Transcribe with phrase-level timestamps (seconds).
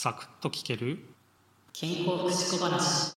[0.00, 1.00] サクッと聞ける？
[1.72, 3.14] 健康福祉小話。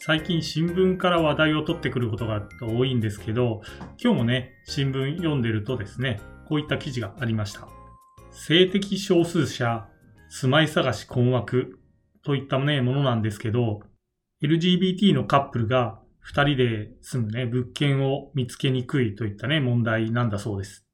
[0.00, 3.62] 最近新聞から話題を取ってくることが多いんですけど
[3.96, 7.68] 今日もね新聞読んでるとですねこういった記事がありました。
[8.32, 9.86] 性的少数者
[10.28, 11.78] 住まい探し困惑
[12.24, 13.82] といったねものなんですけど
[14.42, 20.84] LGBT のカップルが二人で住むね物件を見つけにくいといったね問題なんだそうです。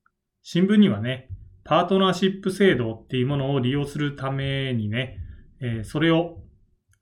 [0.42, 1.30] 新聞にはね
[1.68, 5.18] パートナーシップ制度っていうものを利用するためにね、
[5.60, 6.38] えー、それを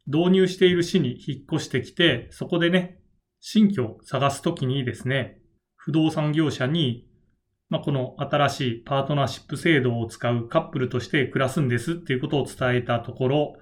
[0.08, 2.98] 導入している市に引っ越してきて、そこでね、
[3.40, 5.38] 新居を探すときにですね、
[5.76, 7.06] 不動産業者に、
[7.68, 13.52] まあ、この新しいパートナーシップ制度を使うカップルとして暮らすんですっていうことを伝えたところ、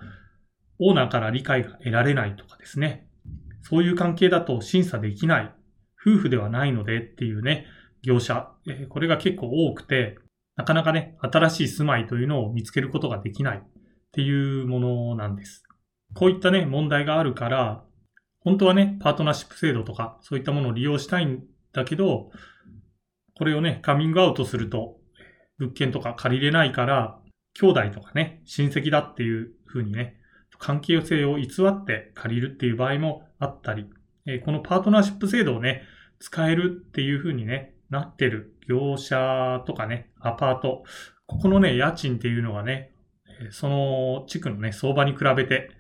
[0.79, 3.11] オーナーから理解が得られないとかですね、
[3.61, 5.55] そういう関係だと審査できない、
[6.01, 7.67] 夫婦ではないのでっていうね、
[8.03, 10.17] 業者、えこれが結構多くて、
[10.57, 13.61] なかなかね、新しい住まいというのを見つけることができないっ
[14.13, 15.65] ていうものなんです。
[16.15, 17.85] こういったね、問題があるから、
[18.41, 21.43] 本当はね、パートナーシップ制度とか、そういったものを利用したいん
[21.73, 22.31] だけど、
[23.37, 24.99] これをね、カミングアウトすると、
[25.59, 27.19] 物件とか借りれないから、
[27.55, 30.21] 兄弟とかね、親戚だっていう風にね、
[30.59, 33.89] 関係性を偽って借りるっていう場合もあったり、
[34.45, 35.83] このパートナーシップ制度をね、
[36.21, 40.85] 使えるっていう風にね、なってる業者とかね、アパート、
[41.27, 42.93] ここのね、家賃っていうのがね、
[43.51, 45.71] その地区のね、相場に比べて、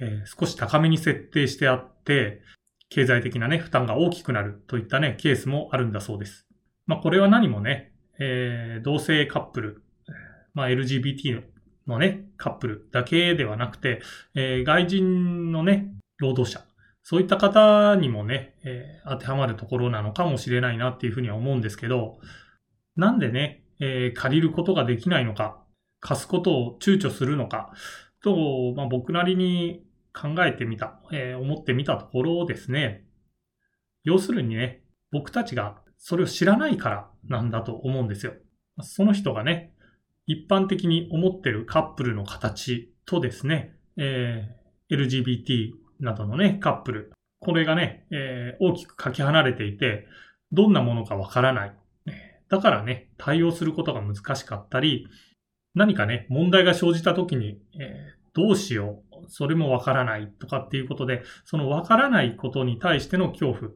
[0.00, 2.42] え、少し高めに設定してあって、
[2.88, 6.46] 経済的なね、負担が大きくなるといったね、ケースもあるんだそうです。
[6.86, 9.82] まあ、これは何もね、えー、同性カップル、
[10.54, 11.42] まあ、LGBT
[11.86, 14.02] のね、カップルだけではなくて、
[14.34, 16.64] えー、外人のね、労働者、
[17.02, 22.18] そういった方にもね、えー、当てはまるところなのかもしれないなっていうふうには思うんですけど、
[22.96, 25.62] なんでね、えー、借りることができないのか、
[26.00, 27.72] 貸すことを躊躇するのか、
[28.22, 33.04] と、まあ、僕なりに考えてみた、えー、思ってみたところですね、
[34.04, 38.34] 要するにね、僕たちがそれを知らないからなんだと思うんですよ。
[38.80, 39.74] その人がね、
[40.26, 47.12] 一般的に思ってるカップルの形とですね、えー、LGBT などのね、カップル。
[47.40, 50.06] これがね、えー、大きくかけ離れていて、
[50.52, 51.76] どんなものかわからない。
[52.52, 55.08] だからね、対応することが難しかったり、
[55.74, 63.70] 何かね、問題が生じた時に、えー、どうしよう、それもわからないとかっていうことで、そのわからないことに対しての恐怖。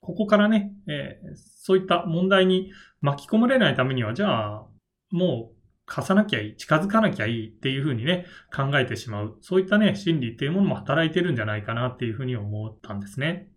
[0.00, 2.70] ここからね、えー、そういった問題に
[3.00, 4.66] 巻き込まれないためには、じゃあ、
[5.10, 5.53] もう
[5.86, 9.38] 貸さなきゃいい、近づかなきゃいいっていうふうにね、考えてしまう。
[9.40, 13.48] そういったね、心理っていうものも働いてるんじゃないかなっていうふうに思ったんですね。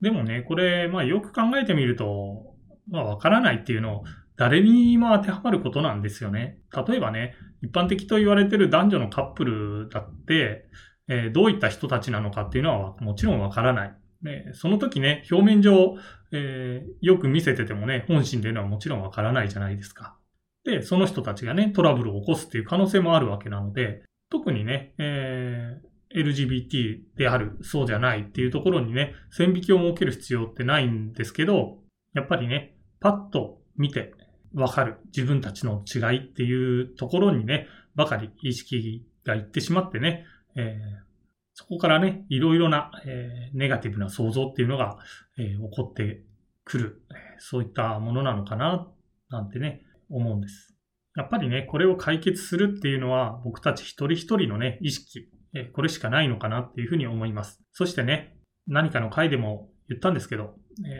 [0.00, 2.54] でもね、これ、まあよく考えてみると、
[2.88, 4.04] まあわからないっていうのを
[4.36, 6.58] 誰にも当てはまることなんですよね。
[6.86, 10.66] 例えばね、一般的と言われてる男女のカップルだって、
[11.08, 13.94] えー、どういった人たちなのかっていうのはもちろんわからない。
[14.22, 15.96] でその時ね、表面上、
[16.32, 20.16] えー、よく見せててもね、本心でいうのはもちろんわからないじゃないですか。
[20.64, 31.78] で、その人たちがね、トラブルを起こすっていう可能性もあるわけなので、特にね、えー、LGBT である、そうじゃないっていうところにね、線引きを設ける必要ってないんですけど、
[32.14, 34.12] やっぱりね、パッと見て
[34.54, 40.26] わかる自分たちの違いっていうところにね、ばかり意識がいってしまってね、
[40.56, 41.10] えー、
[41.54, 44.98] そこからね、いろいろな、えー、ネガティブな想像っていうのが、
[45.38, 46.22] えー、起こって
[46.64, 47.02] くる、
[47.38, 48.88] そういったものなのかな、
[49.28, 50.74] なんてね、思うんです。
[51.16, 55.28] やっぱりね、これを解決するっていうのは僕たち一人一人のね、意識、
[55.72, 57.60] これしかないのかなっていうふうに思います。
[57.72, 60.54] そしてね、何かの回でも言ったんですけど、
[60.86, 60.90] え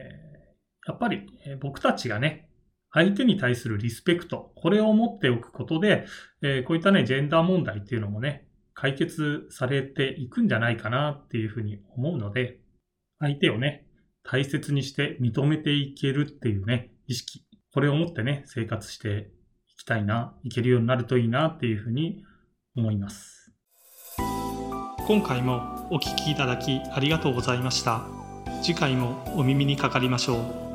[0.88, 1.26] ー、やっぱり、
[1.60, 2.50] 僕たちがね、
[2.93, 6.06] 相手に対するリスペクト、これを持っておくことで、
[6.43, 12.59] えー、こういったね、ジェンダー問題っていうのもね、解決されていくんじゃないかなっていうふうに思うので、
[13.20, 13.87] 相手をね、
[14.25, 19.31] 大切にして認めていけるっていうね、意識、これを持ってね、生活して
[19.69, 22.25] いきたいな、いけるようになるといいなっていうふうに
[22.76, 23.52] 思います。
[25.06, 28.06] 今回もお聴きいただきありがとうございました。
[28.62, 30.69] 次回もお耳にかかりましょう。